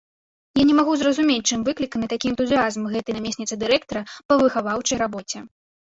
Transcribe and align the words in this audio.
Я 0.59 0.63
не 0.69 0.75
магу 0.79 0.93
зразумець, 1.01 1.43
чым 1.51 1.67
выкліканы 1.67 2.09
такі 2.15 2.33
энтузіязм 2.33 2.91
гэтай 2.97 3.13
намесніцы 3.21 3.53
дырэктара 3.69 4.01
па 4.27 4.43
выхаваўчай 4.45 4.97
рабоце. 5.09 5.37